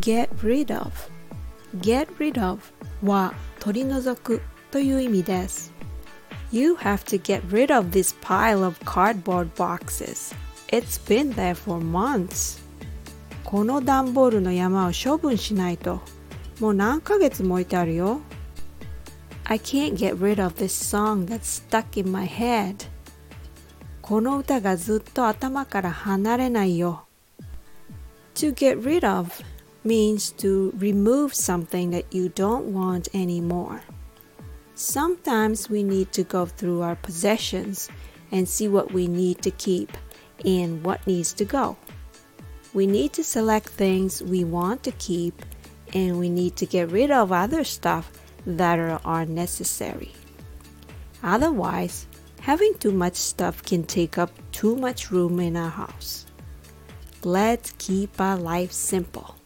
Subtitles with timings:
[0.00, 0.92] get rid of
[1.80, 2.60] get rid of
[3.02, 5.72] は取り除くという意味です
[6.52, 10.34] You have to get rid of this pile of cardboard boxes
[10.68, 12.60] It's been there for months
[13.44, 16.00] この段ボールの山を処分しないと
[16.60, 18.20] もう何ヶ月も置いてあるよ
[19.44, 22.86] I can't get rid of this song that's stuck in my head
[24.00, 27.04] この歌がずっと頭から離れないよ
[28.34, 29.30] To get rid of
[29.84, 33.82] means to remove something that you don't want anymore.
[34.74, 37.88] Sometimes we need to go through our possessions
[38.32, 39.92] and see what we need to keep
[40.44, 41.76] and what needs to go.
[42.72, 45.42] We need to select things we want to keep
[45.92, 48.10] and we need to get rid of other stuff
[48.46, 50.12] that are unnecessary.
[51.22, 52.06] Otherwise,
[52.40, 56.26] having too much stuff can take up too much room in our house.
[57.22, 59.39] Let's keep our life simple.